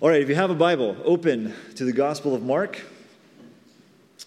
[0.00, 2.80] All right, if you have a Bible, open to the Gospel of Mark.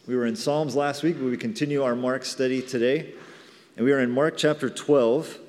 [0.05, 3.13] We were in Psalms last week, but we continue our Mark study today.
[3.77, 5.39] And we are in Mark chapter 12.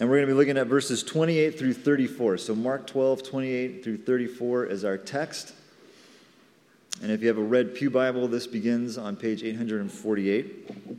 [0.00, 2.38] And we're going to be looking at verses 28 through 34.
[2.38, 5.52] So, Mark 12, 28 through 34 is our text.
[7.00, 10.98] And if you have a red Pew Bible, this begins on page 848.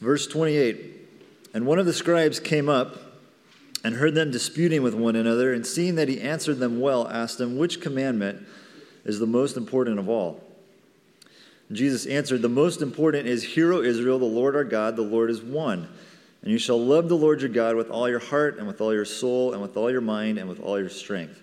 [0.00, 0.93] Verse 28
[1.54, 2.98] And one of the scribes came up
[3.84, 7.40] and heard them disputing with one another, and seeing that he answered them well, asked
[7.40, 8.44] him, Which commandment
[9.04, 10.42] is the most important of all?
[11.70, 15.30] Jesus answered, The most important is, Hear, O Israel, the Lord our God, the Lord
[15.30, 15.88] is one.
[16.42, 18.92] And you shall love the Lord your God with all your heart, and with all
[18.92, 21.40] your soul, and with all your mind, and with all your strength.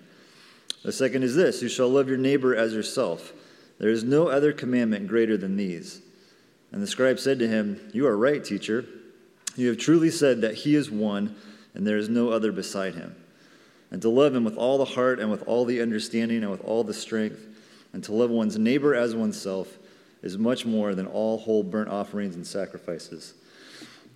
[0.83, 3.33] The second is this You shall love your neighbor as yourself.
[3.77, 6.01] There is no other commandment greater than these.
[6.71, 8.85] And the scribe said to him, You are right, teacher.
[9.55, 11.35] You have truly said that he is one,
[11.73, 13.15] and there is no other beside him.
[13.91, 16.63] And to love him with all the heart, and with all the understanding, and with
[16.63, 17.45] all the strength,
[17.93, 19.77] and to love one's neighbor as oneself
[20.21, 23.33] is much more than all whole burnt offerings and sacrifices.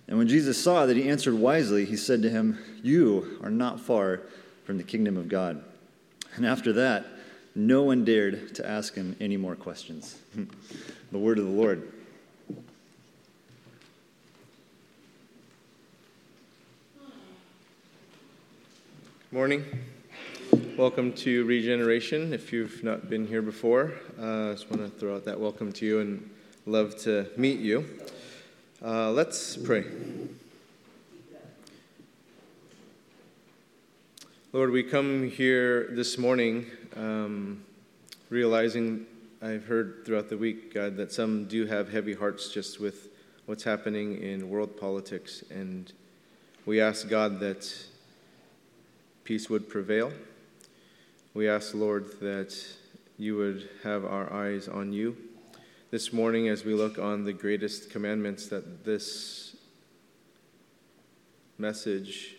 [0.08, 3.80] And when Jesus saw that he answered wisely, he said to him, You are not
[3.80, 4.22] far
[4.64, 5.62] from the kingdom of God.
[6.36, 7.06] And after that,
[7.54, 10.18] no one dared to ask him any more questions.
[11.12, 11.92] the word of the Lord.
[19.36, 19.66] Morning.
[20.78, 22.32] Welcome to Regeneration.
[22.32, 25.72] If you've not been here before, uh, I just want to throw out that welcome
[25.72, 26.30] to you and
[26.64, 27.84] love to meet you.
[28.82, 29.84] Uh, let's pray.
[34.54, 36.64] Lord, we come here this morning
[36.96, 37.62] um,
[38.30, 39.04] realizing
[39.42, 43.08] I've heard throughout the week, God, that some do have heavy hearts just with
[43.44, 45.44] what's happening in world politics.
[45.50, 45.92] And
[46.64, 47.70] we ask, God, that
[49.26, 50.12] peace would prevail.
[51.34, 52.56] We ask, Lord, that
[53.18, 55.16] you would have our eyes on you.
[55.90, 59.56] This morning, as we look on the greatest commandments, that this
[61.58, 62.36] message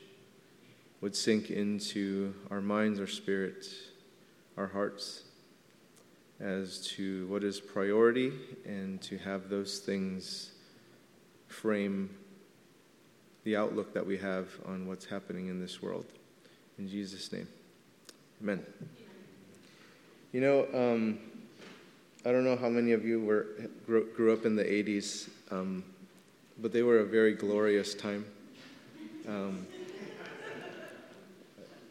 [1.02, 3.66] would sink into our minds, our spirit,
[4.56, 5.24] our hearts,
[6.40, 8.32] as to what is priority
[8.66, 10.52] and to have those things
[11.50, 12.10] frame
[13.44, 16.06] the outlook that we have on what's happening in this world.
[16.78, 17.48] In Jesus' name,
[18.42, 18.64] amen.
[20.32, 21.20] You know, um,
[22.26, 23.48] I don't know how many of you were
[23.86, 25.84] grew, grew up in the 80s, um,
[26.60, 28.26] but they were a very glorious time.
[29.28, 29.66] Um,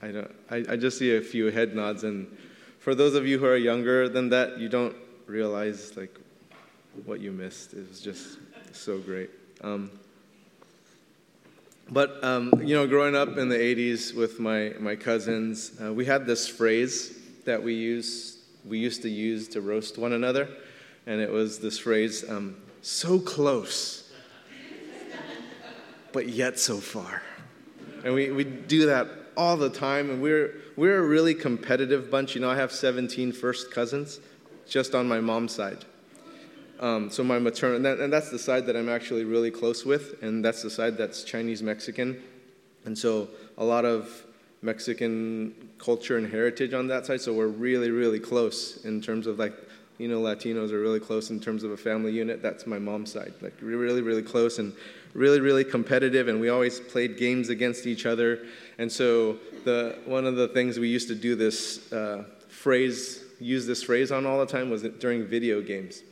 [0.03, 2.37] I, don't, I, I just see a few head nods, and
[2.79, 4.95] for those of you who are younger than that, you don't
[5.27, 6.17] realize like
[7.05, 7.73] what you missed.
[7.73, 8.39] It was just
[8.73, 9.31] so great.
[9.63, 9.91] Um,
[11.91, 16.05] but, um, you know, growing up in the 80s with my, my cousins, uh, we
[16.05, 20.49] had this phrase that we, use, we used to use to roast one another.
[21.07, 24.11] And it was this phrase, um, so close,
[26.13, 27.23] but yet so far.
[28.05, 30.11] And we, we do that all the time.
[30.11, 32.35] And we're, we're a really competitive bunch.
[32.35, 34.19] You know, I have 17 first cousins
[34.67, 35.85] just on my mom's side.
[36.81, 39.85] Um, so my maternal, and, that, and, that's the side that I'm actually really close
[39.85, 42.23] with, and that's the side that's Chinese Mexican,
[42.85, 44.27] and so a lot of
[44.63, 47.21] Mexican culture and heritage on that side.
[47.21, 49.55] So we're really, really close in terms of like,
[49.99, 52.43] you know, Latinos are really close in terms of a family unit.
[52.43, 54.75] That's my mom's side, like we're really, really close and
[55.15, 56.29] really, really competitive.
[56.29, 58.47] And we always played games against each other.
[58.79, 63.67] And so the one of the things we used to do this uh, phrase, use
[63.67, 66.03] this phrase on all the time was during video games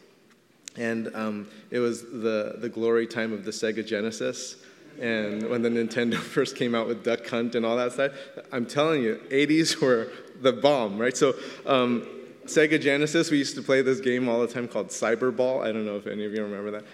[0.76, 4.56] and um, it was the, the glory time of the Sega Genesis.
[5.00, 8.12] And when the Nintendo first came out with Duck Hunt and all that stuff,
[8.52, 11.16] I'm telling you, 80s were the bomb, right?
[11.16, 11.34] So,
[11.66, 12.06] um,
[12.46, 15.62] Sega Genesis, we used to play this game all the time called Cyberball.
[15.64, 16.84] I don't know if any of you remember that.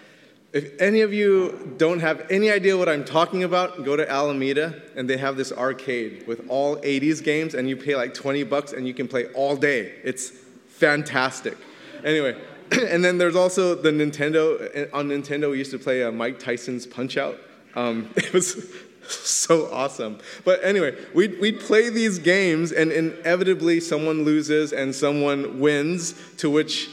[0.53, 4.81] If any of you don't have any idea what I'm talking about, go to Alameda
[4.95, 8.73] and they have this arcade with all 80s games, and you pay like 20 bucks
[8.73, 9.93] and you can play all day.
[10.03, 10.29] It's
[10.67, 11.57] fantastic.
[12.03, 12.35] Anyway,
[12.89, 14.89] and then there's also the Nintendo.
[14.93, 17.37] On Nintendo, we used to play uh, Mike Tyson's Punch Out.
[17.75, 18.65] Um, it was
[19.07, 20.19] so awesome.
[20.45, 26.49] But anyway, we'd, we'd play these games, and inevitably someone loses and someone wins, to
[26.49, 26.89] which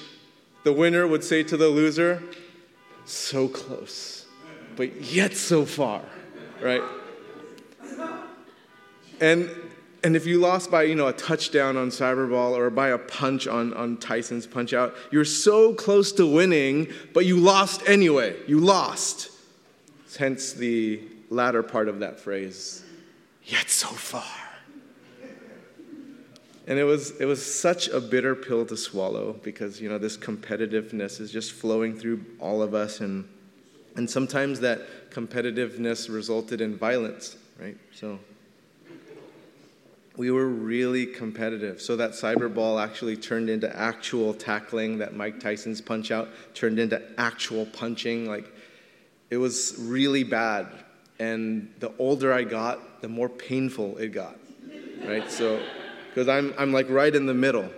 [0.64, 2.22] the winner would say to the loser,
[3.04, 4.26] So close,
[4.76, 6.02] but yet so far,
[6.60, 6.82] right?
[9.20, 9.50] And
[10.04, 13.46] and if you lost by, you know, a touchdown on Cyberball or by a punch
[13.46, 18.36] on, on Tyson's Punch Out, you're so close to winning, but you lost anyway.
[18.46, 19.30] You lost.
[20.16, 22.82] Hence the latter part of that phrase,
[23.44, 24.24] yet so far.
[26.66, 30.16] And it was, it was such a bitter pill to swallow because, you know, this
[30.16, 33.00] competitiveness is just flowing through all of us.
[33.00, 33.26] And,
[33.96, 37.76] and sometimes that competitiveness resulted in violence, right?
[37.94, 38.18] So
[40.18, 41.80] we were really competitive.
[41.80, 46.80] So that cyber ball actually turned into actual tackling, that Mike Tyson's punch out turned
[46.80, 48.26] into actual punching.
[48.26, 48.52] Like,
[49.30, 50.66] it was really bad.
[51.20, 54.36] And the older I got, the more painful it got,
[55.04, 55.30] right?
[55.30, 55.62] So,
[56.08, 57.70] because I'm, I'm like right in the middle.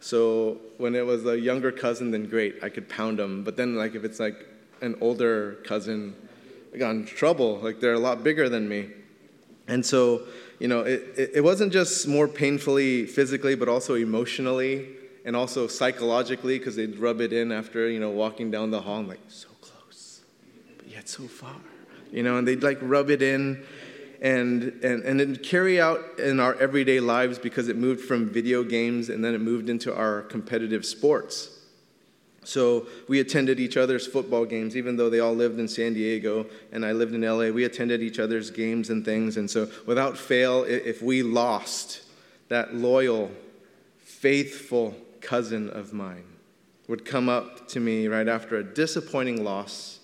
[0.00, 3.44] So when it was a younger cousin, then great, I could pound them.
[3.44, 4.46] But then, like, if it's like
[4.82, 6.14] an older cousin,
[6.74, 7.60] I got in trouble.
[7.60, 8.90] Like, they're a lot bigger than me.
[9.68, 10.22] And so,
[10.58, 14.88] you know, it, it, wasn't just more painfully physically, but also emotionally
[15.26, 18.96] and also psychologically, because they'd rub it in after, you know, walking down the hall.
[18.98, 20.22] I'm like, so close,
[20.78, 21.54] but yet so far.
[22.10, 23.62] You know, and they'd like rub it in
[24.22, 28.64] and, and, and then carry out in our everyday lives because it moved from video
[28.64, 31.57] games and then it moved into our competitive sports.
[32.48, 36.46] So we attended each other's football games, even though they all lived in San Diego
[36.72, 37.50] and I lived in LA.
[37.50, 39.36] We attended each other's games and things.
[39.36, 42.00] And so, without fail, if we lost,
[42.48, 43.30] that loyal,
[43.98, 46.24] faithful cousin of mine
[46.88, 50.00] would come up to me right after a disappointing loss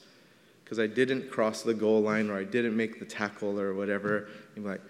[0.64, 4.28] because I didn't cross the goal line or I didn't make the tackle or whatever.
[4.54, 4.82] And be like,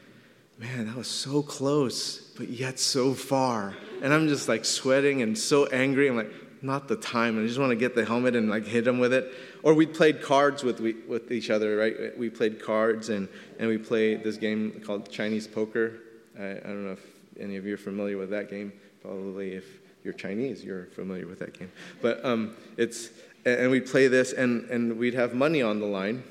[0.59, 3.77] man, that was so close, but yet so far.
[4.03, 6.09] And I'm just like sweating and so angry.
[6.09, 6.33] I'm like,
[6.65, 7.43] not the time.
[7.43, 9.33] I just want to get the helmet and like hit him with it.
[9.63, 12.19] Or we played cards with, we, with each other, right?
[12.19, 13.29] We played cards and,
[13.59, 16.01] and we played this game called Chinese poker.
[16.39, 17.05] I, I don't know if
[17.39, 18.73] any of you are familiar with that game.
[19.03, 19.65] Probably if
[20.05, 21.71] you're Chinese, you're familiar with that game.
[22.01, 23.11] But um, it's,
[23.45, 26.23] and we'd play this, and, and we'd have money on the line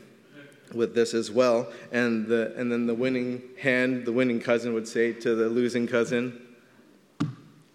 [0.73, 1.71] with this as well.
[1.91, 5.87] And, the, and then the winning hand, the winning cousin would say to the losing
[5.87, 6.41] cousin,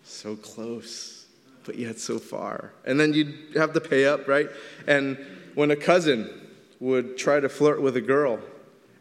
[0.03, 1.18] So close,
[1.65, 2.73] but yet so far.
[2.85, 4.49] And then you'd have to pay up, right?
[4.87, 5.19] And
[5.55, 6.31] when a cousin
[6.81, 8.41] would try to flirt with a girl,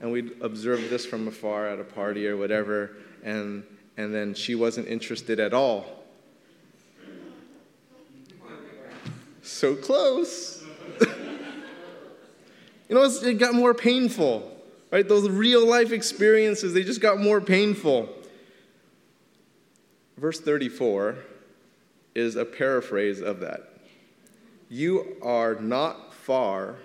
[0.02, 3.64] and we'd observe this from afar at a party or whatever, and,
[3.98, 5.98] and then she wasn't interested at all
[9.48, 10.64] so close.
[11.00, 11.08] you
[12.90, 14.52] know, it got more painful,
[14.92, 15.08] right?
[15.08, 18.10] Those real life experiences, they just got more painful.
[20.18, 21.16] Verse 34
[22.18, 23.80] is a paraphrase of that.
[24.70, 26.76] You are not far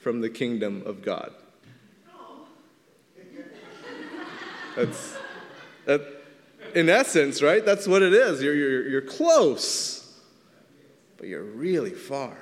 [0.00, 1.32] from the kingdom of God.
[4.76, 5.16] That's,
[5.86, 6.02] that,
[6.74, 7.64] in essence, right?
[7.64, 8.42] That's what it is.
[8.42, 9.98] You're, you're, you're close
[11.18, 12.36] but you're really far.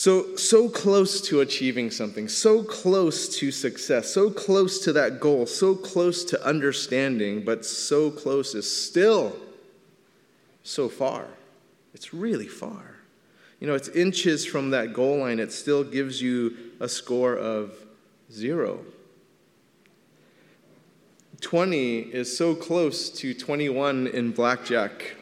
[0.00, 5.44] So, so close to achieving something, so close to success, so close to that goal,
[5.44, 9.36] so close to understanding, but so close is still
[10.62, 11.26] so far.
[11.92, 12.96] It's really far.
[13.60, 17.74] You know, it's inches from that goal line, it still gives you a score of
[18.32, 18.82] zero.
[21.42, 25.16] 20 is so close to 21 in blackjack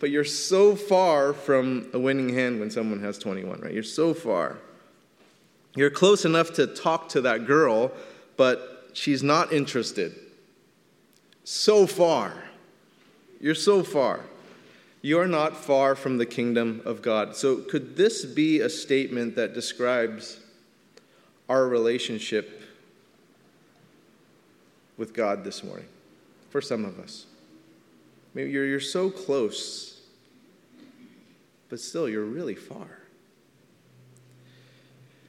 [0.00, 3.72] but you're so far from a winning hand when someone has 21, right?
[3.72, 4.56] You're so far.
[5.76, 7.92] You're close enough to talk to that girl,
[8.36, 10.18] but she's not interested.
[11.44, 12.32] So far.
[13.40, 14.20] You're so far.
[15.02, 17.36] You're not far from the kingdom of God.
[17.36, 20.40] So, could this be a statement that describes
[21.48, 22.62] our relationship
[24.98, 25.86] with God this morning?
[26.50, 27.26] For some of us.
[28.34, 29.89] Maybe you're, you're so close
[31.70, 32.98] but still, you're really far.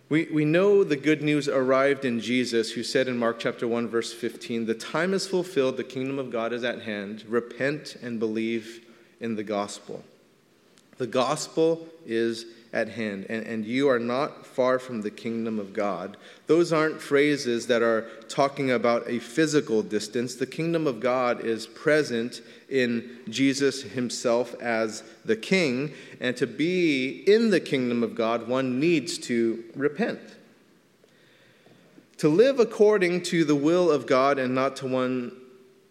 [0.09, 3.87] We, we know the good news arrived in Jesus, who said in Mark chapter 1,
[3.87, 7.23] verse 15, The time is fulfilled, the kingdom of God is at hand.
[7.29, 8.85] Repent and believe
[9.21, 10.03] in the gospel.
[10.97, 15.73] The gospel is at hand, and, and you are not far from the kingdom of
[15.73, 16.15] God.
[16.47, 20.35] Those aren't phrases that are talking about a physical distance.
[20.35, 27.23] The kingdom of God is present in Jesus himself as the king, and to be
[27.27, 30.21] in the kingdom of God, one needs to repent.
[32.19, 35.35] To live according to the will of God and not to one,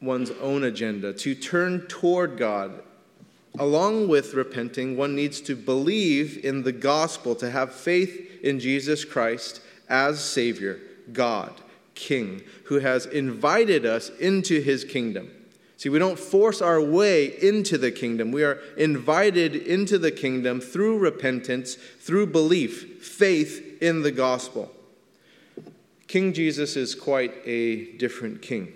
[0.01, 2.83] one's own agenda, to turn toward God
[3.59, 9.05] Along with repenting, one needs to believe in the gospel, to have faith in Jesus
[9.05, 10.81] Christ as Savior,
[11.13, 11.53] God,
[11.95, 15.31] King, who has invited us into his kingdom.
[15.77, 18.33] See, we don't force our way into the kingdom.
[18.33, 24.71] We are invited into the kingdom through repentance, through belief, faith in the gospel.
[26.07, 28.73] King Jesus is quite a different king.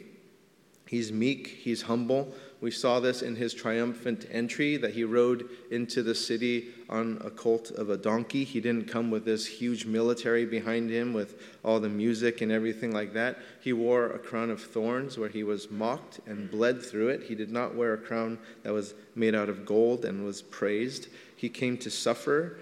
[0.86, 2.32] He's meek, he's humble.
[2.64, 7.28] We saw this in his triumphant entry that he rode into the city on a
[7.28, 8.42] colt of a donkey.
[8.42, 12.90] He didn't come with this huge military behind him with all the music and everything
[12.90, 13.36] like that.
[13.60, 17.24] He wore a crown of thorns where he was mocked and bled through it.
[17.24, 21.08] He did not wear a crown that was made out of gold and was praised.
[21.36, 22.56] He came to suffer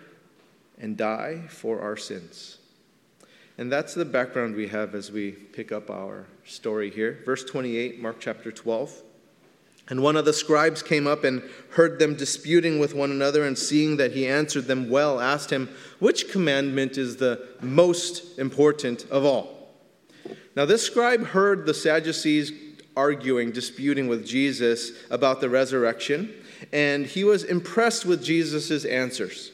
[0.80, 2.58] and die for our sins.
[3.56, 7.20] And that's the background we have as we pick up our story here.
[7.24, 9.04] Verse 28, Mark chapter 12.
[9.88, 13.58] And one of the scribes came up and heard them disputing with one another, and
[13.58, 19.24] seeing that he answered them well, asked him, Which commandment is the most important of
[19.24, 19.70] all?
[20.54, 22.52] Now, this scribe heard the Sadducees
[22.96, 26.32] arguing, disputing with Jesus about the resurrection,
[26.72, 29.50] and he was impressed with Jesus' answers.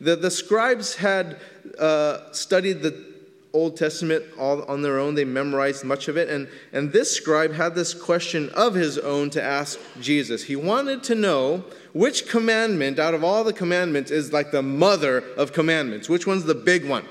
[0.00, 1.38] The, the scribes had
[1.78, 3.09] uh, studied the
[3.52, 5.14] Old Testament all on their own.
[5.14, 6.28] They memorized much of it.
[6.28, 10.44] And, and this scribe had this question of his own to ask Jesus.
[10.44, 15.18] He wanted to know which commandment out of all the commandments is like the mother
[15.36, 16.08] of commandments.
[16.08, 17.06] Which one's the big one?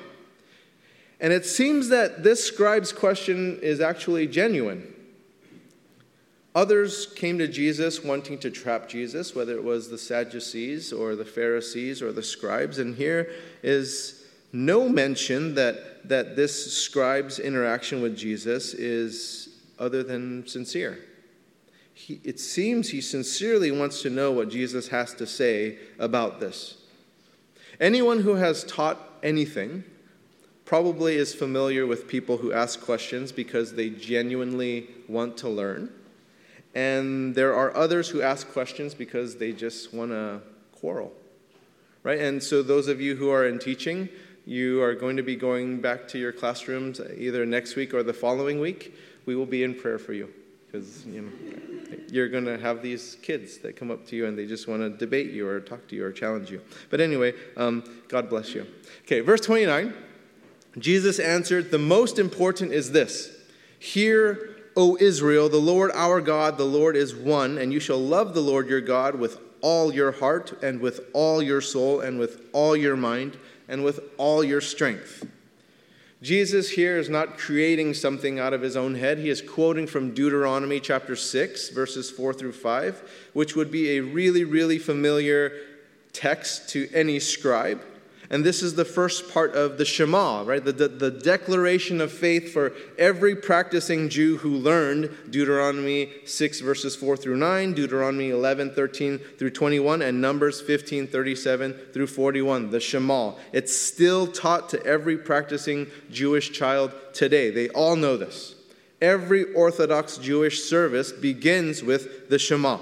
[1.20, 4.94] And it seems that this scribe's question is actually genuine.
[6.56, 11.26] Others came to Jesus wanting to trap Jesus, whether it was the Sadducees or the
[11.26, 12.80] Pharisees or the scribes.
[12.80, 13.30] And here
[13.62, 14.19] is
[14.52, 21.00] no mention that, that this scribe's interaction with Jesus is other than sincere.
[21.94, 26.78] He, it seems he sincerely wants to know what Jesus has to say about this.
[27.80, 29.84] Anyone who has taught anything
[30.66, 35.92] probably is familiar with people who ask questions because they genuinely want to learn.
[36.76, 40.42] And there are others who ask questions because they just want to
[40.72, 41.12] quarrel.
[42.04, 42.20] Right?
[42.20, 44.10] And so, those of you who are in teaching,
[44.50, 48.14] you are going to be going back to your classrooms either next week or the
[48.14, 48.96] following week.
[49.28, 50.28] We will be in prayer for you
[50.66, 51.32] because you know
[52.10, 54.82] you're going to have these kids that come up to you and they just want
[54.82, 56.62] to debate you or talk to you or challenge you.
[56.90, 58.66] But anyway, um, God bless you.
[59.04, 59.94] Okay, verse 29.
[60.80, 63.32] Jesus answered, "The most important is this:
[63.78, 68.34] Hear, O Israel, the Lord our God, the Lord is one, and you shall love
[68.34, 72.50] the Lord your God with all your heart and with all your soul and with
[72.52, 73.38] all your mind."
[73.70, 75.26] And with all your strength.
[76.22, 79.20] Jesus here is not creating something out of his own head.
[79.20, 84.02] He is quoting from Deuteronomy chapter 6, verses 4 through 5, which would be a
[84.02, 85.54] really, really familiar
[86.12, 87.82] text to any scribe.
[88.32, 90.64] And this is the first part of the Shema, right?
[90.64, 96.96] The, the, the, declaration of faith for every practicing Jew who learned Deuteronomy 6, verses
[96.96, 102.80] 4 through 9, Deuteronomy 11, 13 through 21, and Numbers 15, 37 through 41, the
[102.80, 103.34] Shema.
[103.52, 107.50] It's still taught to every practicing Jewish child today.
[107.50, 108.54] They all know this.
[109.02, 112.78] Every Orthodox Jewish service begins with the Shema.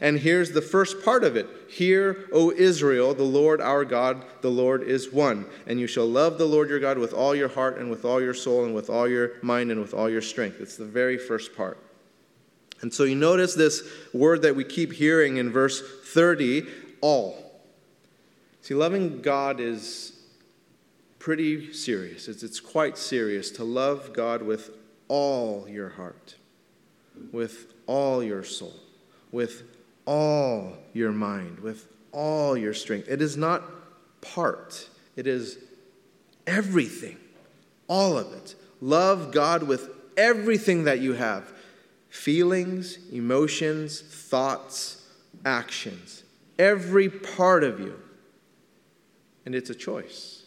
[0.00, 4.50] And here's the first part of it Hear, O Israel, the Lord our God, the
[4.50, 5.46] Lord is one.
[5.66, 8.20] And you shall love the Lord your God with all your heart and with all
[8.20, 10.60] your soul and with all your mind and with all your strength.
[10.60, 11.78] It's the very first part.
[12.82, 13.82] And so you notice this
[14.12, 16.66] word that we keep hearing in verse 30
[17.00, 17.42] all.
[18.60, 20.12] See, loving God is
[21.18, 22.28] pretty serious.
[22.28, 24.70] It's, it's quite serious to love God with
[25.08, 26.36] all your heart,
[27.32, 28.74] with all your soul,
[29.30, 29.62] with
[30.06, 33.08] all your mind, with all your strength.
[33.08, 33.62] It is not
[34.20, 35.58] part, it is
[36.46, 37.18] everything,
[37.88, 38.54] all of it.
[38.80, 41.52] Love God with everything that you have
[42.08, 45.06] feelings, emotions, thoughts,
[45.44, 46.22] actions,
[46.58, 48.00] every part of you.
[49.44, 50.44] And it's a choice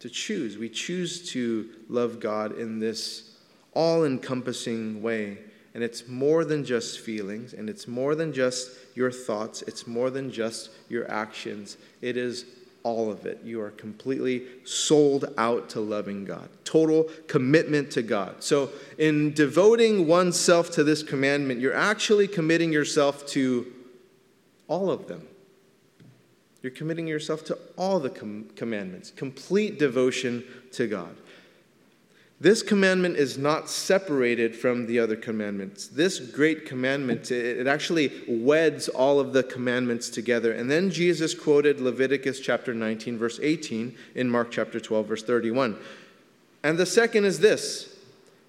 [0.00, 0.58] to choose.
[0.58, 3.36] We choose to love God in this
[3.72, 5.38] all encompassing way
[5.76, 10.08] and it's more than just feelings, and it's more than just your thoughts, it's more
[10.08, 11.76] than just your actions.
[12.00, 12.46] It is
[12.82, 13.40] all of it.
[13.44, 18.42] You are completely sold out to loving God, total commitment to God.
[18.42, 23.70] So, in devoting oneself to this commandment, you're actually committing yourself to
[24.68, 25.28] all of them.
[26.62, 30.42] You're committing yourself to all the com- commandments, complete devotion
[30.72, 31.14] to God.
[32.38, 35.86] This commandment is not separated from the other commandments.
[35.88, 40.52] This great commandment, it actually weds all of the commandments together.
[40.52, 45.78] And then Jesus quoted Leviticus chapter 19, verse 18, in Mark chapter 12, verse 31.
[46.62, 47.96] And the second is this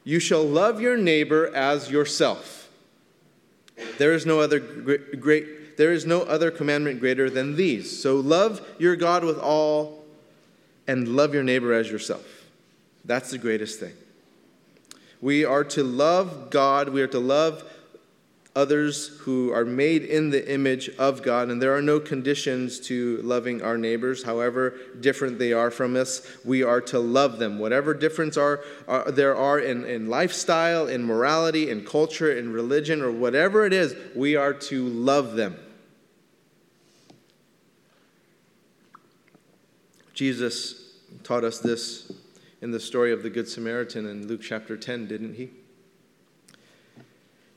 [0.04, 2.70] You shall love your neighbor as yourself.
[3.98, 8.02] There is no other great, there is no other commandment greater than these.
[8.02, 10.04] So love your God with all
[10.88, 12.37] and love your neighbor as yourself.
[13.08, 13.94] That's the greatest thing.
[15.22, 17.64] We are to love God, we are to love
[18.56, 23.18] others who are made in the image of God, and there are no conditions to
[23.18, 26.28] loving our neighbors, however different they are from us.
[26.44, 27.60] We are to love them.
[27.60, 33.02] Whatever difference are, are there are in, in lifestyle, in morality, in culture, in religion,
[33.02, 35.56] or whatever it is, we are to love them.
[40.16, 42.12] Jesus taught us this
[42.62, 45.50] in the story of the Good Samaritan in Luke chapter 10, didn't he?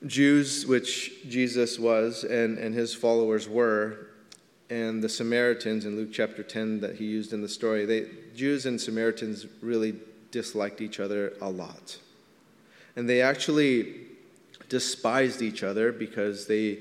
[0.07, 4.09] Jews, which Jesus was and, and his followers were,
[4.71, 8.66] and the Samaritans in Luke chapter 10 that he used in the story, they, Jews
[8.66, 9.97] and Samaritans really
[10.30, 11.99] disliked each other a lot.
[12.97, 14.07] And they actually
[14.69, 16.78] despised each other because they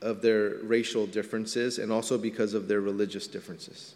[0.00, 3.94] of their racial differences and also because of their religious differences.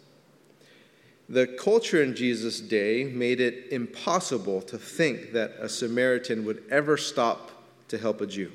[1.29, 6.97] The culture in Jesus' day made it impossible to think that a Samaritan would ever
[6.97, 7.51] stop
[7.89, 8.51] to help a Jew.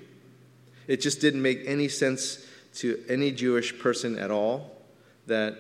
[0.87, 4.71] It just didn't make any sense to any Jewish person at all
[5.27, 5.59] that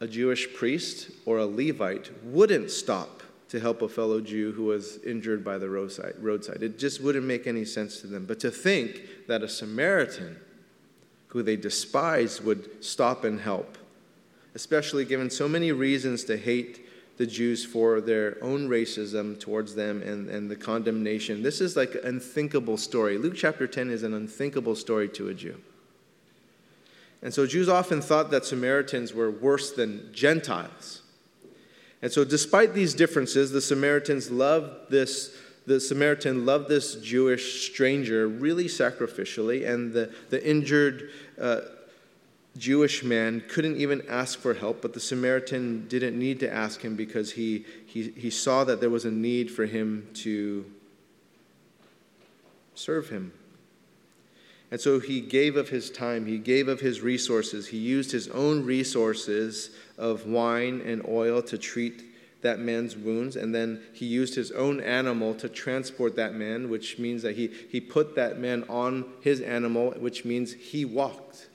[0.00, 4.98] a Jewish priest or a Levite wouldn't stop to help a fellow Jew who was
[5.04, 6.62] injured by the roadside.
[6.62, 8.26] It just wouldn't make any sense to them.
[8.26, 10.36] But to think that a Samaritan
[11.28, 13.77] who they despised would stop and help,
[14.54, 16.86] especially given so many reasons to hate
[17.18, 21.42] the Jews for their own racism towards them and, and the condemnation.
[21.42, 23.18] This is like an unthinkable story.
[23.18, 25.60] Luke chapter 10 is an unthinkable story to a Jew.
[27.20, 31.02] And so Jews often thought that Samaritans were worse than Gentiles.
[32.00, 35.36] And so, despite these differences, the Samaritans loved this.
[35.66, 41.60] The Samaritan loved this Jewish stranger really sacrificially, and the, the injured uh,
[42.58, 46.96] Jewish man couldn't even ask for help, but the Samaritan didn't need to ask him
[46.96, 50.66] because he, he, he saw that there was a need for him to
[52.74, 53.32] serve him.
[54.70, 57.68] And so he gave of his time, he gave of his resources.
[57.68, 62.04] He used his own resources of wine and oil to treat
[62.42, 66.98] that man's wounds, and then he used his own animal to transport that man, which
[66.98, 71.47] means that he, he put that man on his animal, which means he walked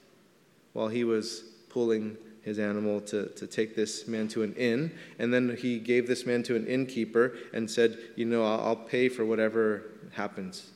[0.74, 4.92] while he was pulling his animal to, to take this man to an inn.
[5.18, 8.76] And then he gave this man to an innkeeper and said, You know, I'll, I'll
[8.76, 10.70] pay for whatever happens.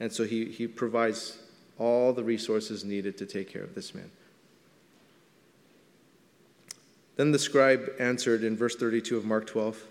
[0.00, 1.38] And so he, he provides
[1.78, 4.10] all the resources needed to take care of this man.
[7.16, 9.84] Then the scribe answered in verse 32 of Mark 12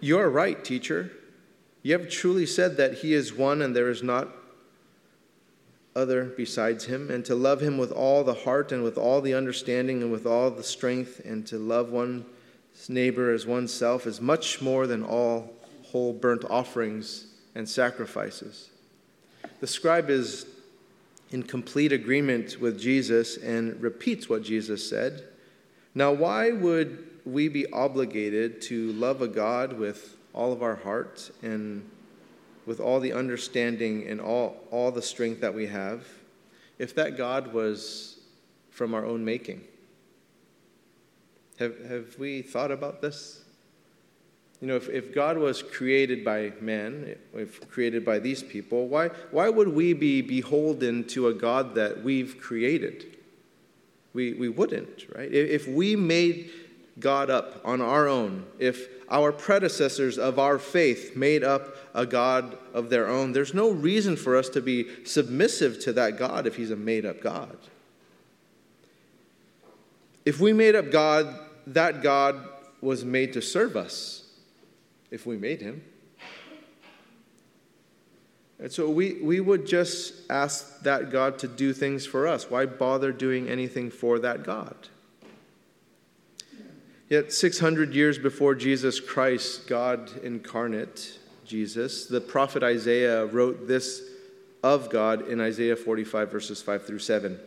[0.00, 1.12] You are right, teacher.
[1.82, 4.28] You have truly said that he is one and there is not
[6.00, 9.34] other besides him, and to love him with all the heart and with all the
[9.34, 12.24] understanding and with all the strength, and to love one's
[12.88, 15.52] neighbor as oneself is much more than all
[15.92, 18.70] whole burnt offerings and sacrifices.
[19.60, 20.46] The scribe is
[21.30, 25.24] in complete agreement with Jesus and repeats what Jesus said.
[25.94, 31.30] Now, why would we be obligated to love a God with all of our heart
[31.42, 31.88] and
[32.66, 36.06] with all the understanding and all, all the strength that we have,
[36.78, 38.20] if that God was
[38.70, 39.62] from our own making?
[41.58, 43.44] Have, have we thought about this?
[44.60, 49.08] You know, if, if God was created by man, if created by these people, why,
[49.30, 53.16] why would we be beholden to a God that we've created?
[54.12, 55.32] We, we wouldn't, right?
[55.32, 56.50] If we made
[57.00, 62.56] God up on our own, if our predecessors of our faith made up a God
[62.72, 66.56] of their own, there's no reason for us to be submissive to that God if
[66.56, 67.56] he's a made up God.
[70.24, 71.34] If we made up God,
[71.66, 72.46] that God
[72.80, 74.28] was made to serve us
[75.10, 75.82] if we made him.
[78.58, 82.50] And so we, we would just ask that God to do things for us.
[82.50, 84.76] Why bother doing anything for that God?
[87.10, 94.00] Yet, 600 years before Jesus Christ, God incarnate, Jesus, the prophet Isaiah wrote this
[94.62, 97.40] of God in Isaiah 45, verses 5 through 7.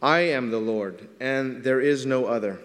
[0.00, 2.60] I am the Lord, and there is no other.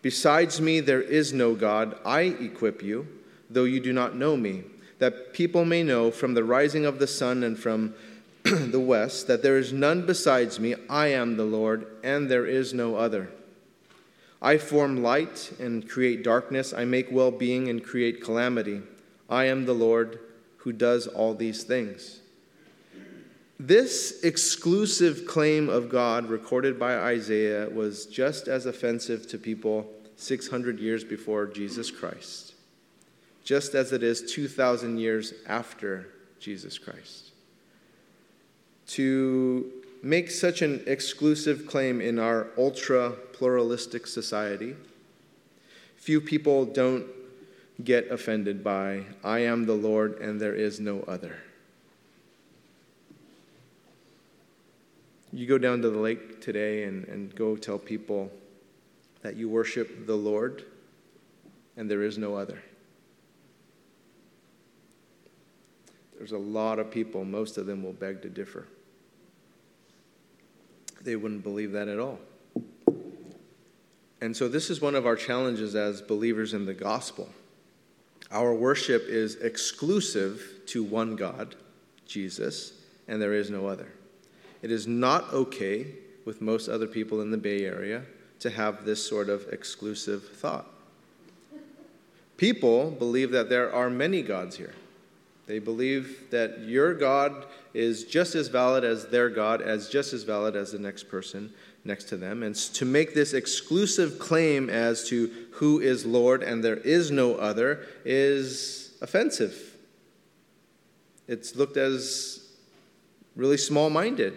[0.00, 1.98] Besides me, there is no God.
[2.06, 3.06] I equip you,
[3.50, 4.62] though you do not know me,
[4.98, 7.92] that people may know from the rising of the sun and from
[8.44, 10.74] the west that there is none besides me.
[10.88, 13.28] I am the Lord, and there is no other.
[14.42, 16.74] I form light and create darkness.
[16.74, 18.82] I make well being and create calamity.
[19.30, 20.18] I am the Lord
[20.58, 22.20] who does all these things.
[23.60, 30.80] This exclusive claim of God recorded by Isaiah was just as offensive to people 600
[30.80, 32.54] years before Jesus Christ,
[33.44, 36.08] just as it is 2,000 years after
[36.40, 37.30] Jesus Christ.
[38.88, 44.74] To make such an exclusive claim in our ultra pluralistic society,
[45.96, 47.06] few people don't
[47.84, 51.36] get offended by, I am the Lord and there is no other.
[55.32, 58.30] You go down to the lake today and, and go tell people
[59.22, 60.64] that you worship the Lord
[61.76, 62.62] and there is no other.
[66.18, 68.66] There's a lot of people, most of them will beg to differ.
[71.02, 72.18] They wouldn't believe that at all.
[74.20, 77.28] And so, this is one of our challenges as believers in the gospel.
[78.30, 81.56] Our worship is exclusive to one God,
[82.06, 82.72] Jesus,
[83.08, 83.88] and there is no other.
[84.62, 85.86] It is not okay
[86.24, 88.04] with most other people in the Bay Area
[88.38, 90.66] to have this sort of exclusive thought.
[92.36, 94.74] People believe that there are many gods here.
[95.46, 100.22] They believe that your God is just as valid as their God, as just as
[100.24, 101.52] valid as the next person
[101.84, 102.42] next to them.
[102.42, 107.34] And to make this exclusive claim as to who is Lord and there is no
[107.36, 109.76] other is offensive.
[111.26, 112.46] It's looked as
[113.36, 114.34] really small minded.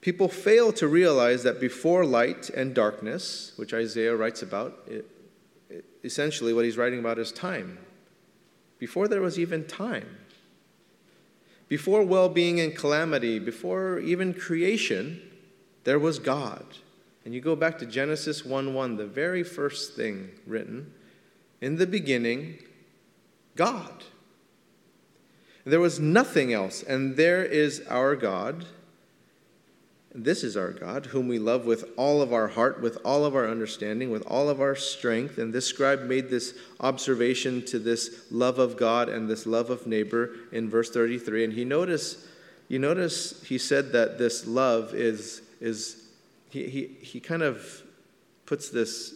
[0.00, 5.06] People fail to realize that before light and darkness, which Isaiah writes about, it,
[5.68, 7.78] it, essentially what he's writing about is time.
[8.78, 10.19] Before there was even time,
[11.70, 15.22] before well being and calamity, before even creation,
[15.84, 16.66] there was God.
[17.24, 20.92] And you go back to Genesis 1 1, the very first thing written.
[21.60, 22.58] In the beginning,
[23.54, 24.04] God.
[25.64, 28.66] There was nothing else, and there is our God
[30.12, 33.36] this is our God, whom we love with all of our heart, with all of
[33.36, 35.38] our understanding, with all of our strength.
[35.38, 39.86] And this scribe made this observation to this love of God and this love of
[39.86, 41.44] neighbor in verse 33.
[41.44, 42.18] And he noticed,
[42.66, 46.08] you notice he said that this love is, is
[46.48, 47.82] he, he, he kind of
[48.46, 49.14] puts this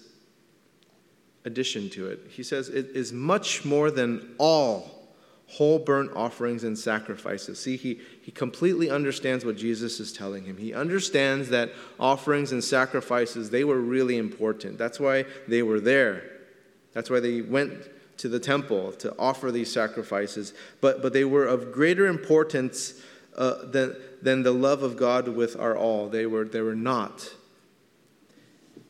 [1.45, 2.21] addition to it.
[2.31, 4.94] He says it is much more than all
[5.55, 7.61] whole burnt offerings and sacrifices.
[7.61, 10.57] See, he, he completely understands what Jesus is telling him.
[10.57, 14.79] He understands that offerings and sacrifices, they were really important.
[14.79, 16.25] That's why they were there.
[16.93, 17.73] That's why they went
[18.19, 20.55] to the temple to offer these sacrifices.
[20.81, 23.01] But, but they were of greater importance
[23.37, 26.09] uh, than, than the love of God with our all.
[26.09, 27.31] They were, they were not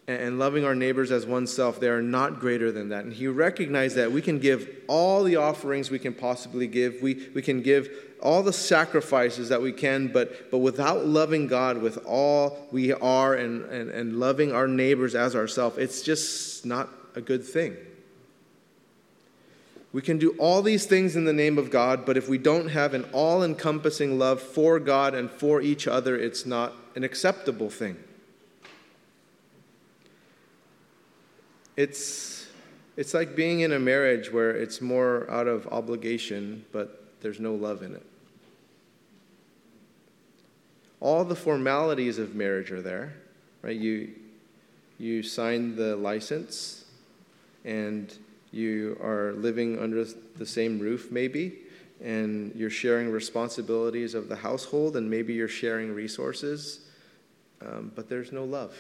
[0.07, 3.05] and loving our neighbors as oneself, they are not greater than that.
[3.05, 7.29] And he recognized that we can give all the offerings we can possibly give, we,
[7.35, 7.89] we can give
[8.21, 13.35] all the sacrifices that we can, but, but without loving God with all we are
[13.35, 17.77] and, and, and loving our neighbors as ourselves, it's just not a good thing.
[19.93, 22.69] We can do all these things in the name of God, but if we don't
[22.69, 27.71] have an all encompassing love for God and for each other, it's not an acceptable
[27.71, 27.97] thing.
[31.77, 32.47] It's,
[32.97, 37.55] it's like being in a marriage where it's more out of obligation, but there's no
[37.55, 38.07] love in it.
[41.01, 43.15] All the formalities of marriage are there,
[43.63, 43.77] right?
[43.77, 44.11] You,
[44.99, 46.85] you sign the license
[47.65, 48.17] and
[48.53, 50.05] you are living under
[50.37, 51.59] the same roof, maybe,
[52.03, 56.81] and you're sharing responsibilities of the household, and maybe you're sharing resources,
[57.63, 58.77] um, but there's no love.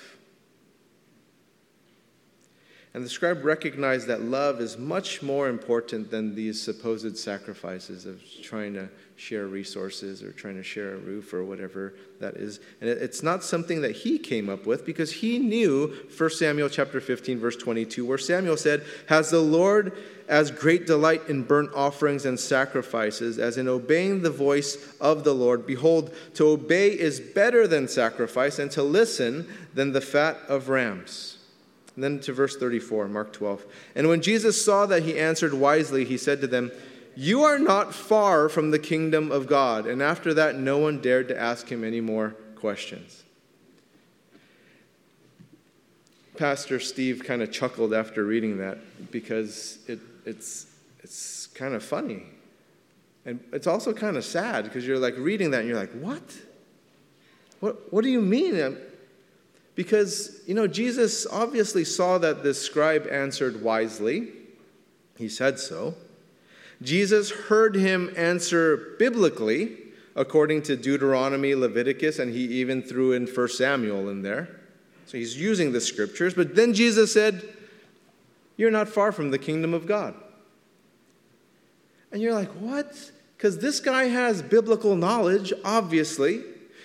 [2.95, 8.23] And the scribe recognized that love is much more important than these supposed sacrifices of
[8.41, 12.61] trying to share resources or trying to share a roof or whatever that is.
[12.81, 17.01] And it's not something that he came up with because he knew 1 Samuel chapter
[17.01, 19.93] 15 verse 22 where Samuel said, "Has the Lord
[20.29, 25.35] as great delight in burnt offerings and sacrifices as in obeying the voice of the
[25.35, 25.67] Lord.
[25.67, 31.34] Behold, to obey is better than sacrifice and to listen than the fat of rams."
[31.95, 33.65] And then to verse 34, Mark 12.
[33.95, 36.73] And when Jesus saw that he answered wisely, he said to them,
[37.15, 39.87] You are not far from the kingdom of God.
[39.87, 43.23] And after that, no one dared to ask him any more questions.
[46.37, 48.79] Pastor Steve kind of chuckled after reading that
[49.13, 50.67] because it, it's,
[51.05, 52.25] it's kind of funny.
[53.25, 56.23] And it's also kind of sad because you're like reading that and you're like, What?
[57.61, 58.77] What, what do you mean?
[59.75, 64.29] Because, you know, Jesus obviously saw that this scribe answered wisely.
[65.17, 65.95] He said so.
[66.83, 69.77] Jesus heard him answer biblically,
[70.15, 74.61] according to Deuteronomy, Leviticus, and he even threw in 1 Samuel in there.
[75.07, 76.35] So he's using the scriptures.
[76.35, 77.43] But then Jesus said,
[78.57, 80.15] You're not far from the kingdom of God.
[82.13, 83.11] And you're like, What?
[83.37, 86.43] Because this guy has biblical knowledge, obviously.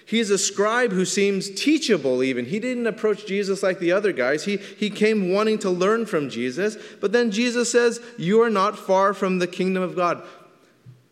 [0.10, 2.45] He's a scribe who seems teachable, even.
[2.45, 4.43] He didn't approach Jesus like the other guys.
[4.43, 6.78] He, he came wanting to learn from Jesus.
[7.00, 10.24] But then Jesus says, You are not far from the kingdom of God.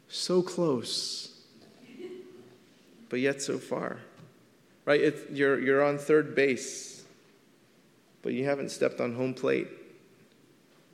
[0.07, 1.29] So close,
[3.09, 3.99] but yet so far.
[4.83, 5.01] Right?
[5.01, 7.03] It's, you're, you're on third base,
[8.23, 9.67] but you haven't stepped on home plate.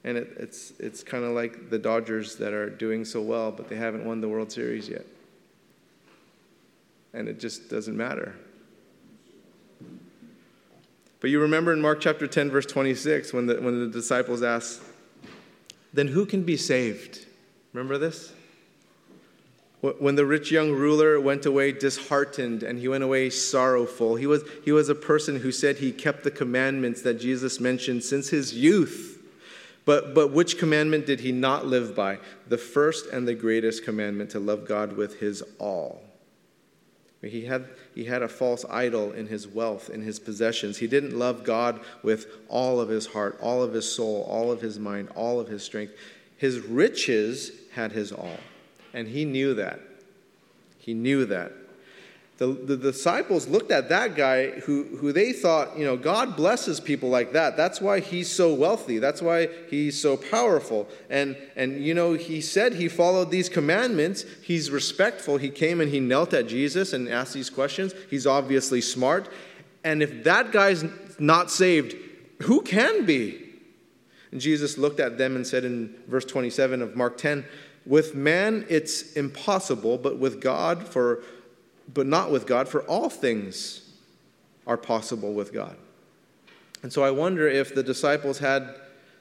[0.03, 3.69] And it, it's, it's kind of like the Dodgers that are doing so well, but
[3.69, 5.05] they haven't won the World Series yet
[7.13, 8.35] and it just doesn't matter.
[11.19, 14.81] But you remember in Mark chapter 10, verse 26, when the, when the disciples asked,
[15.93, 17.25] Then who can be saved?
[17.71, 18.33] Remember this?
[19.99, 24.43] When the rich young ruler went away disheartened and he went away sorrowful, he was,
[24.63, 28.53] he was a person who said he kept the commandments that Jesus mentioned since his
[28.53, 29.21] youth.
[29.85, 32.19] But, but which commandment did he not live by?
[32.47, 36.01] The first and the greatest commandment to love God with his all.
[37.29, 40.77] He had, he had a false idol in his wealth, in his possessions.
[40.77, 44.61] He didn't love God with all of his heart, all of his soul, all of
[44.61, 45.93] his mind, all of his strength.
[46.37, 48.37] His riches had his all.
[48.93, 49.79] And he knew that.
[50.77, 51.53] He knew that.
[52.37, 56.79] The, the disciples looked at that guy who, who they thought, you know, God blesses
[56.79, 57.55] people like that.
[57.55, 58.97] That's why he's so wealthy.
[58.97, 60.89] That's why he's so powerful.
[61.11, 64.25] And, and, you know, he said he followed these commandments.
[64.41, 65.37] He's respectful.
[65.37, 67.93] He came and he knelt at Jesus and asked these questions.
[68.09, 69.29] He's obviously smart.
[69.83, 70.83] And if that guy's
[71.19, 71.95] not saved,
[72.41, 73.43] who can be?
[74.31, 77.45] And Jesus looked at them and said in verse 27 of Mark 10,
[77.85, 81.21] with man it's impossible, but with God, for
[81.91, 83.89] but not with God, for all things
[84.65, 85.75] are possible with God.
[86.81, 88.75] And so I wonder if the disciples had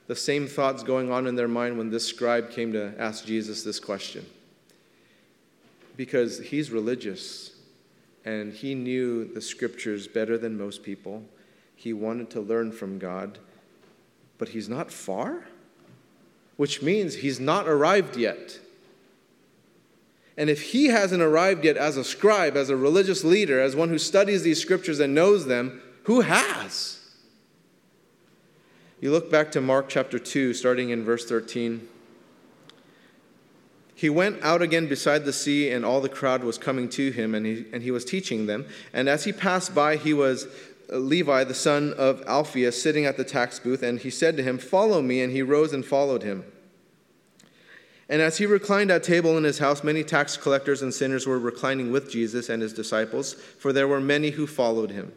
[0.09, 3.63] the same thoughts going on in their mind when this scribe came to ask Jesus
[3.63, 4.27] this question.
[5.97, 7.53] Because he's religious
[8.25, 11.25] and he knew the scriptures better than most people.
[11.75, 13.39] He wanted to learn from God,
[14.39, 15.45] but he's not far,
[16.57, 18.59] which means he's not arrived yet.
[20.37, 23.91] And if he hasn't arrived yet as a scribe, as a religious leader, as one
[23.91, 27.01] who studies these scriptures and knows them, who has?
[29.01, 31.89] You look back to Mark chapter 2, starting in verse 13.
[33.95, 37.35] He went out again beside the sea, and all the crowd was coming to him,
[37.35, 38.67] and he, and he was teaching them.
[38.93, 40.47] And as he passed by, he was
[40.93, 44.43] uh, Levi, the son of Alphaeus, sitting at the tax booth, and he said to
[44.43, 45.21] him, Follow me.
[45.21, 46.45] And he rose and followed him.
[48.09, 51.39] And as he reclined at table in his house, many tax collectors and sinners were
[51.39, 55.13] reclining with Jesus and his disciples, for there were many who followed him.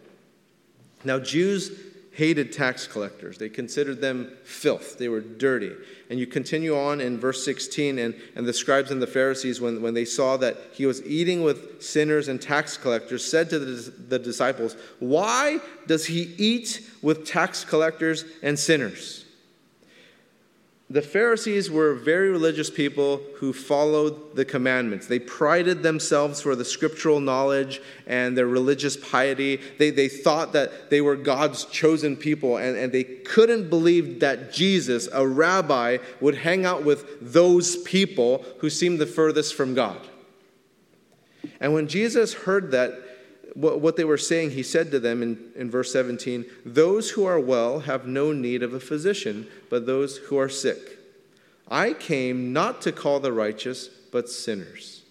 [1.03, 1.71] Now, Jews
[2.15, 3.37] hated tax collectors.
[3.37, 4.97] They considered them filth.
[4.97, 5.73] They were dirty.
[6.09, 9.81] And you continue on in verse 16, and, and the scribes and the Pharisees, when,
[9.81, 13.91] when they saw that he was eating with sinners and tax collectors, said to the,
[13.91, 19.24] the disciples, Why does he eat with tax collectors and sinners?
[20.87, 25.07] The Pharisees were very religious people who followed the commandments.
[25.07, 29.59] They prided themselves for the scriptural knowledge and their religious piety.
[29.79, 34.53] They, they thought that they were God's chosen people, and, and they couldn't believe that
[34.53, 39.99] Jesus, a rabbi, would hang out with those people who seemed the furthest from God.
[41.59, 42.93] And when Jesus heard that,
[43.55, 47.39] what they were saying, he said to them in, in verse 17 Those who are
[47.39, 50.99] well have no need of a physician, but those who are sick.
[51.67, 55.03] I came not to call the righteous, but sinners.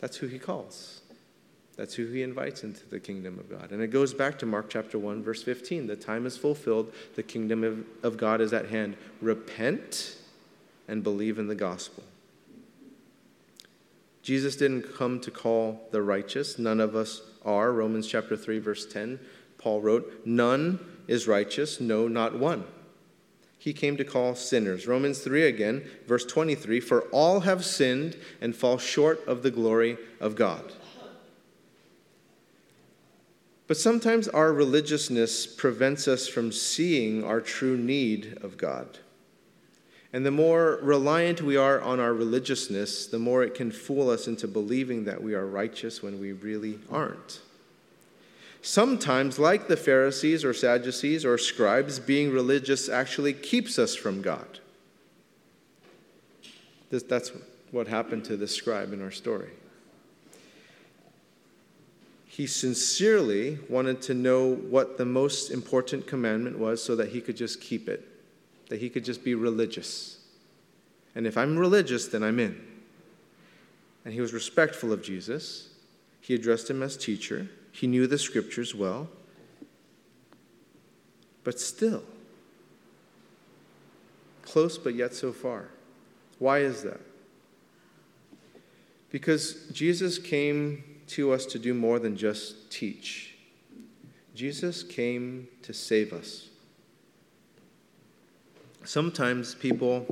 [0.00, 1.02] That's who he calls.
[1.76, 3.70] That's who he invites into the kingdom of God.
[3.70, 5.86] And it goes back to Mark chapter 1, verse 15.
[5.86, 8.96] The time is fulfilled, the kingdom of, of God is at hand.
[9.20, 10.16] Repent
[10.88, 12.02] and believe in the gospel.
[14.22, 16.58] Jesus didn't come to call the righteous.
[16.58, 17.72] None of us are.
[17.72, 19.18] Romans chapter 3, verse 10,
[19.58, 22.64] Paul wrote, None is righteous, no, not one.
[23.58, 24.86] He came to call sinners.
[24.86, 29.98] Romans 3 again, verse 23 For all have sinned and fall short of the glory
[30.20, 30.72] of God.
[33.68, 38.98] But sometimes our religiousness prevents us from seeing our true need of God.
[40.12, 44.28] And the more reliant we are on our religiousness, the more it can fool us
[44.28, 47.40] into believing that we are righteous when we really aren't.
[48.60, 54.60] Sometimes, like the Pharisees or Sadducees or scribes, being religious actually keeps us from God.
[56.90, 57.32] That's
[57.70, 59.48] what happened to this scribe in our story.
[62.26, 67.36] He sincerely wanted to know what the most important commandment was so that he could
[67.36, 68.11] just keep it
[68.68, 70.18] that he could just be religious.
[71.14, 72.60] And if I'm religious, then I'm in.
[74.04, 75.70] And he was respectful of Jesus.
[76.20, 77.48] He addressed him as teacher.
[77.70, 79.08] He knew the scriptures well.
[81.44, 82.04] But still,
[84.42, 85.68] close but yet so far.
[86.38, 87.00] Why is that?
[89.10, 93.34] Because Jesus came to us to do more than just teach.
[94.34, 96.48] Jesus came to save us.
[98.84, 100.06] Sometimes people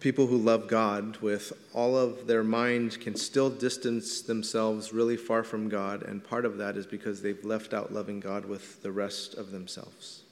[0.00, 5.42] people who love God with all of their mind can still distance themselves really far
[5.42, 8.92] from God, and part of that is because they've left out loving God with the
[8.92, 10.24] rest of themselves.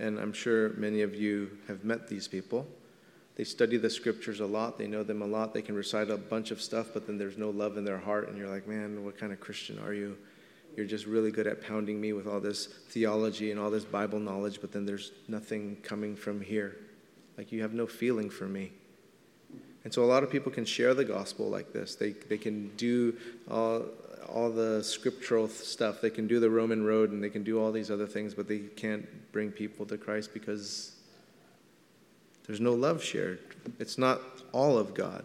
[0.00, 2.66] And I'm sure many of you have met these people.
[3.36, 6.16] They study the scriptures a lot, they know them a lot, they can recite a
[6.16, 9.04] bunch of stuff, but then there's no love in their heart, and you're like, man,
[9.04, 10.18] what kind of Christian are you?
[10.76, 14.20] You're just really good at pounding me with all this theology and all this Bible
[14.20, 16.76] knowledge, but then there's nothing coming from here.
[17.36, 18.72] Like you have no feeling for me.
[19.84, 21.94] And so a lot of people can share the gospel like this.
[21.94, 23.16] They, they can do
[23.50, 23.84] all,
[24.28, 26.00] all the scriptural stuff.
[26.00, 28.48] They can do the Roman road and they can do all these other things, but
[28.48, 30.96] they can't bring people to Christ because
[32.46, 33.40] there's no love shared.
[33.78, 34.20] It's not
[34.52, 35.24] all of God.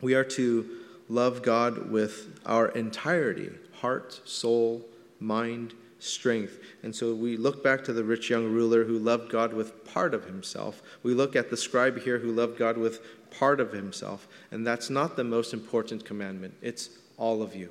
[0.00, 0.68] We are to
[1.08, 3.50] love God with our entirety
[3.84, 4.82] heart, soul,
[5.20, 6.58] mind, strength.
[6.82, 10.14] And so we look back to the rich young ruler who loved God with part
[10.14, 10.82] of himself.
[11.02, 14.26] We look at the scribe here who loved God with part of himself.
[14.50, 17.68] And that's not the most important commandment, it's all of you.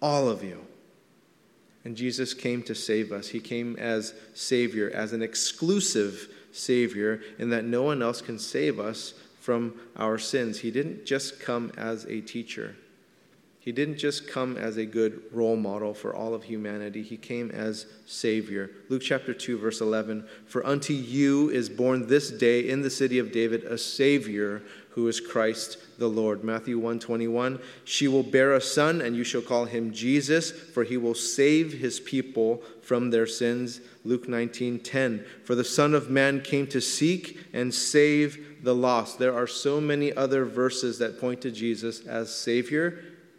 [0.00, 0.64] All of you.
[1.84, 3.28] And Jesus came to save us.
[3.28, 8.80] He came as Savior, as an exclusive Savior, in that no one else can save
[8.80, 10.60] us from our sins.
[10.60, 12.76] He didn't just come as a teacher.
[13.64, 17.50] He didn't just come as a good role model for all of humanity, he came
[17.50, 18.70] as Savior.
[18.90, 23.18] Luke chapter 2, verse 11 For unto you is born this day in the city
[23.18, 26.44] of David a Savior who is Christ the Lord.
[26.44, 30.84] Matthew 1 21 She will bear a son, and you shall call him Jesus, for
[30.84, 33.80] he will save his people from their sins.
[34.04, 39.18] Luke 19 10 For the Son of Man came to seek and save the lost.
[39.18, 43.02] There are so many other verses that point to Jesus as Savior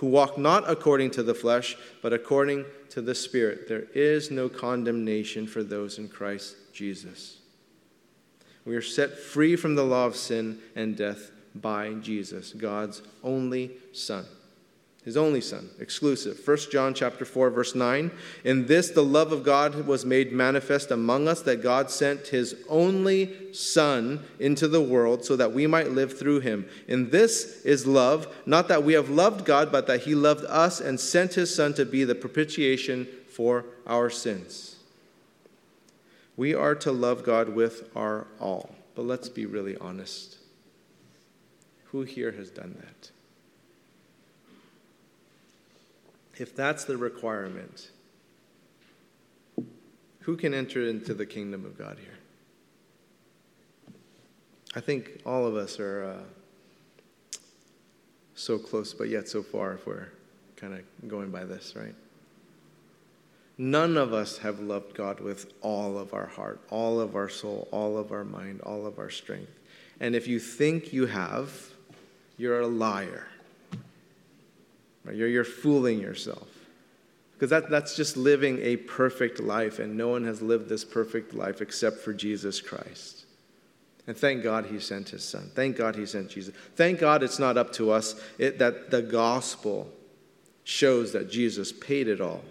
[0.00, 3.68] who walk not according to the flesh, but according to the Spirit.
[3.68, 7.36] There is no condemnation for those in Christ Jesus.
[8.64, 13.72] We are set free from the law of sin and death by Jesus, God's only
[13.92, 14.24] Son
[15.10, 16.40] his only son exclusive.
[16.46, 18.12] 1 john chapter 4 verse 9
[18.44, 22.54] in this the love of god was made manifest among us that god sent his
[22.68, 26.64] only son into the world so that we might live through him.
[26.86, 30.80] In this is love not that we have loved god but that he loved us
[30.80, 34.76] and sent his son to be the propitiation for our sins.
[36.36, 38.76] We are to love god with our all.
[38.94, 40.36] But let's be really honest.
[41.86, 43.10] Who here has done that
[46.36, 47.90] if that's the requirement,
[50.20, 52.18] who can enter into the kingdom of God here?
[54.74, 57.38] I think all of us are uh,
[58.34, 60.08] so close, but yet so far if we're
[60.56, 61.94] kind of going by this, right?
[63.58, 67.68] None of us have loved God with all of our heart, all of our soul,
[67.72, 69.58] all of our mind, all of our strength.
[70.00, 71.52] And if you think you have,
[72.38, 73.26] you're a liar.
[75.10, 75.18] Right?
[75.18, 76.48] You're, you're fooling yourself.
[77.32, 81.34] Because that, that's just living a perfect life, and no one has lived this perfect
[81.34, 83.24] life except for Jesus Christ.
[84.06, 85.50] And thank God he sent his son.
[85.54, 86.54] Thank God he sent Jesus.
[86.76, 89.90] Thank God it's not up to us it, that the gospel
[90.64, 92.42] shows that Jesus paid it all.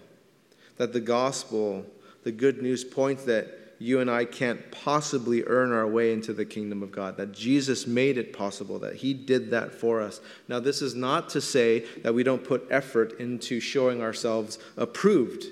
[0.76, 1.86] That the gospel,
[2.24, 6.44] the good news, points that you and I can't possibly earn our way into the
[6.44, 10.20] kingdom of God, that Jesus made it possible, that He did that for us.
[10.48, 15.46] Now, this is not to say that we don't put effort into showing ourselves approved.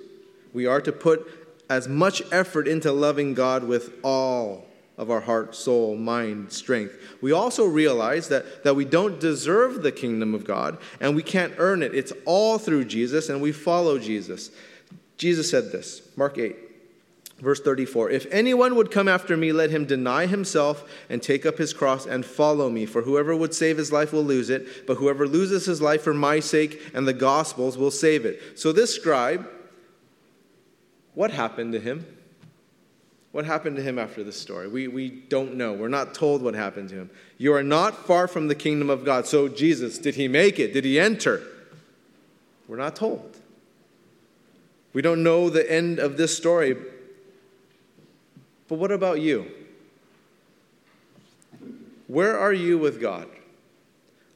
[0.52, 1.26] We are to put
[1.70, 4.66] as much effort into loving God with all
[4.98, 6.98] of our heart, soul, mind, strength.
[7.22, 11.54] We also realize that, that we don't deserve the kingdom of God and we can't
[11.56, 11.94] earn it.
[11.94, 14.50] It's all through Jesus and we follow Jesus.
[15.16, 16.67] Jesus said this, Mark 8.
[17.40, 21.58] Verse 34 If anyone would come after me, let him deny himself and take up
[21.58, 22.84] his cross and follow me.
[22.84, 26.14] For whoever would save his life will lose it, but whoever loses his life for
[26.14, 28.58] my sake and the gospel's will save it.
[28.58, 29.48] So, this scribe,
[31.14, 32.06] what happened to him?
[33.30, 34.66] What happened to him after this story?
[34.66, 35.74] We, we don't know.
[35.74, 37.10] We're not told what happened to him.
[37.36, 39.26] You are not far from the kingdom of God.
[39.26, 40.72] So, Jesus, did he make it?
[40.72, 41.42] Did he enter?
[42.66, 43.36] We're not told.
[44.92, 46.76] We don't know the end of this story,
[48.68, 49.50] but what about you?
[52.06, 53.28] Where are you with God?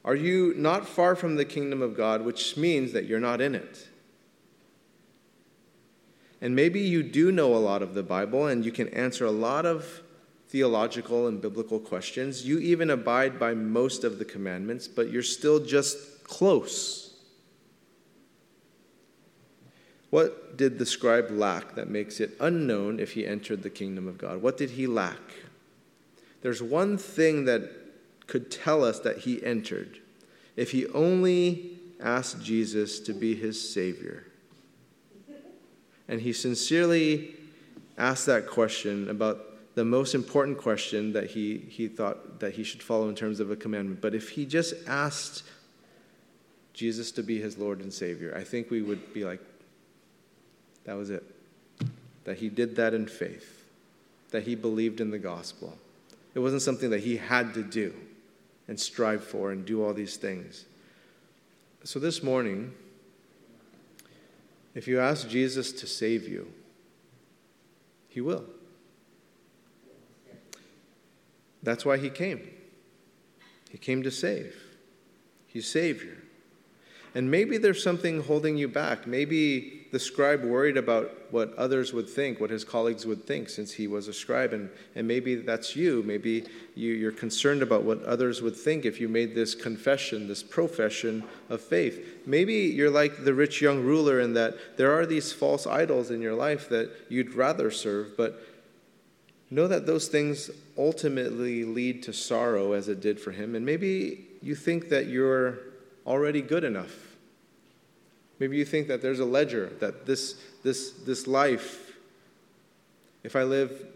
[0.04, 3.54] Are you not far from the kingdom of God, which means that you're not in
[3.54, 3.88] it?
[6.40, 9.30] And maybe you do know a lot of the Bible and you can answer a
[9.30, 10.02] lot of
[10.48, 12.44] theological and biblical questions.
[12.44, 17.01] You even abide by most of the commandments, but you're still just close.
[20.12, 24.18] What did the scribe lack that makes it unknown if he entered the kingdom of
[24.18, 24.42] God?
[24.42, 25.16] What did he lack?
[26.42, 27.62] There's one thing that
[28.26, 30.00] could tell us that he entered
[30.54, 34.26] if he only asked Jesus to be his Savior.
[36.06, 37.34] And he sincerely
[37.96, 42.82] asked that question about the most important question that he, he thought that he should
[42.82, 44.02] follow in terms of a commandment.
[44.02, 45.42] But if he just asked
[46.74, 49.40] Jesus to be his Lord and Savior, I think we would be like,
[50.84, 51.24] that was it.
[52.24, 53.64] That he did that in faith,
[54.30, 55.76] that he believed in the gospel.
[56.34, 57.94] It wasn't something that he had to do
[58.68, 60.64] and strive for and do all these things.
[61.84, 62.72] So this morning,
[64.74, 66.50] if you ask Jesus to save you,
[68.08, 68.44] he will.
[71.62, 72.48] That's why he came.
[73.70, 74.54] He came to save.
[75.46, 76.16] He's Savior.
[77.14, 79.06] And maybe there's something holding you back.
[79.06, 83.72] Maybe the scribe worried about what others would think, what his colleagues would think, since
[83.72, 84.54] he was a scribe.
[84.54, 86.02] And, and maybe that's you.
[86.02, 90.42] Maybe you, you're concerned about what others would think if you made this confession, this
[90.42, 92.22] profession of faith.
[92.24, 96.22] Maybe you're like the rich young ruler in that there are these false idols in
[96.22, 98.42] your life that you'd rather serve, but
[99.50, 103.54] know that those things ultimately lead to sorrow as it did for him.
[103.54, 105.58] And maybe you think that you're
[106.06, 107.11] already good enough.
[108.42, 110.34] Maybe you think that there's a ledger, that this,
[110.64, 111.92] this, this life,
[113.22, 113.86] if I live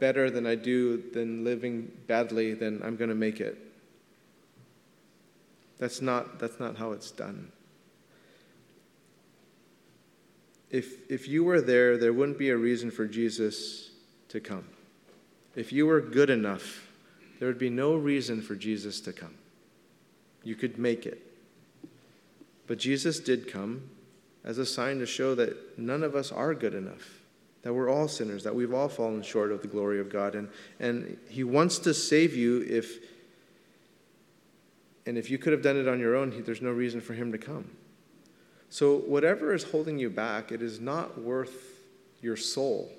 [0.00, 3.56] better than I do than living badly, then I'm going to make it.
[5.78, 7.52] That's not, that's not how it's done.
[10.70, 13.92] If, if you were there, there wouldn't be a reason for Jesus
[14.30, 14.64] to come.
[15.54, 16.88] If you were good enough,
[17.38, 19.36] there would be no reason for Jesus to come.
[20.42, 21.33] You could make it.
[22.66, 23.90] But Jesus did come
[24.44, 27.20] as a sign to show that none of us are good enough,
[27.62, 30.34] that we're all sinners, that we've all fallen short of the glory of God.
[30.34, 30.48] And,
[30.80, 32.98] and He wants to save you if,
[35.06, 37.32] and if you could have done it on your own, there's no reason for Him
[37.32, 37.70] to come.
[38.70, 41.78] So, whatever is holding you back, it is not worth
[42.20, 42.90] your soul.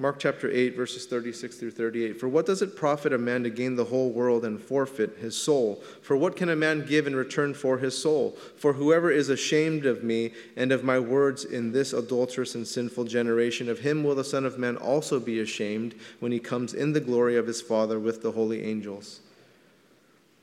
[0.00, 2.18] Mark chapter 8, verses 36 through 38.
[2.18, 5.36] For what does it profit a man to gain the whole world and forfeit his
[5.36, 5.82] soul?
[6.00, 8.34] For what can a man give in return for his soul?
[8.56, 13.04] For whoever is ashamed of me and of my words in this adulterous and sinful
[13.04, 16.94] generation, of him will the Son of Man also be ashamed when he comes in
[16.94, 19.20] the glory of his Father with the holy angels.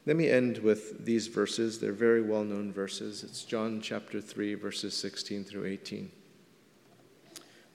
[0.06, 1.80] Let me end with these verses.
[1.80, 3.24] They're very well known verses.
[3.24, 6.12] It's John chapter 3, verses 16 through 18.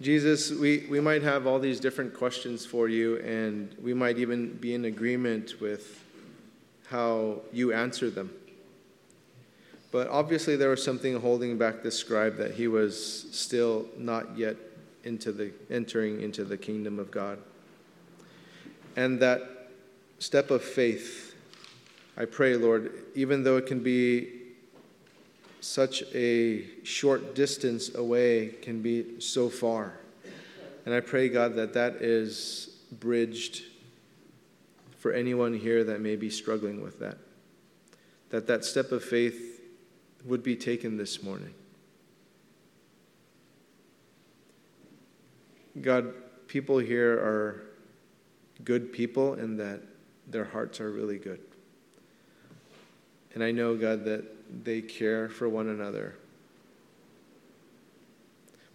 [0.00, 4.52] Jesus, we, we might have all these different questions for you, and we might even
[4.52, 6.04] be in agreement with
[6.88, 8.30] how you answer them.
[9.90, 14.56] But obviously, there was something holding back this scribe that he was still not yet
[15.04, 17.38] into the, entering into the kingdom of God.
[18.96, 19.70] And that
[20.18, 21.34] step of faith,
[22.18, 24.35] I pray, Lord, even though it can be
[25.66, 29.98] such a short distance away can be so far.
[30.84, 33.64] And I pray, God, that that is bridged
[34.98, 37.18] for anyone here that may be struggling with that.
[38.30, 39.60] That that step of faith
[40.24, 41.52] would be taken this morning.
[45.80, 46.14] God,
[46.46, 47.66] people here are
[48.64, 49.82] good people and that
[50.28, 51.40] their hearts are really good.
[53.34, 56.14] And I know, God, that they care for one another.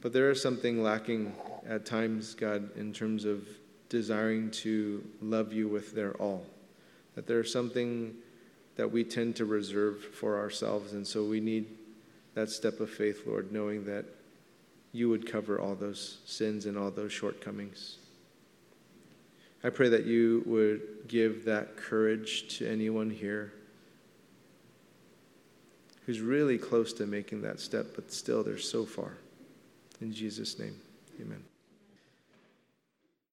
[0.01, 1.34] But there is something lacking
[1.67, 3.47] at times, God, in terms of
[3.89, 6.45] desiring to love you with their all.
[7.15, 8.15] That there's something
[8.78, 10.93] that we tend to reserve for ourselves.
[10.93, 11.67] And so we need
[12.34, 14.05] that step of faith, Lord, knowing that
[14.91, 17.97] you would cover all those sins and all those shortcomings.
[19.63, 23.53] I pray that you would give that courage to anyone here
[26.12, 29.14] who's really close to making that step, but still they're so far.
[30.01, 30.76] In Jesus' name,
[31.22, 31.41] amen.